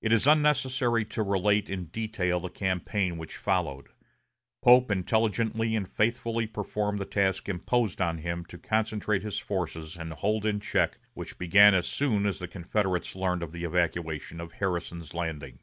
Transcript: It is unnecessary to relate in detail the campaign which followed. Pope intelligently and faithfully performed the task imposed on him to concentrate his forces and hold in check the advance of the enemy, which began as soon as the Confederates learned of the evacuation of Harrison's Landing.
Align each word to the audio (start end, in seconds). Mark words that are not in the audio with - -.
It 0.00 0.10
is 0.10 0.26
unnecessary 0.26 1.04
to 1.04 1.22
relate 1.22 1.68
in 1.68 1.88
detail 1.88 2.40
the 2.40 2.48
campaign 2.48 3.18
which 3.18 3.36
followed. 3.36 3.88
Pope 4.62 4.90
intelligently 4.90 5.76
and 5.76 5.86
faithfully 5.86 6.46
performed 6.46 6.98
the 6.98 7.04
task 7.04 7.46
imposed 7.46 8.00
on 8.00 8.16
him 8.16 8.46
to 8.46 8.56
concentrate 8.56 9.20
his 9.22 9.38
forces 9.38 9.98
and 9.98 10.14
hold 10.14 10.46
in 10.46 10.60
check 10.60 10.92
the 10.92 10.94
advance 10.94 10.94
of 10.94 11.02
the 11.02 11.02
enemy, 11.02 11.12
which 11.20 11.38
began 11.38 11.74
as 11.74 11.86
soon 11.86 12.24
as 12.24 12.38
the 12.38 12.48
Confederates 12.48 13.14
learned 13.14 13.42
of 13.42 13.52
the 13.52 13.64
evacuation 13.64 14.40
of 14.40 14.52
Harrison's 14.52 15.12
Landing. 15.12 15.58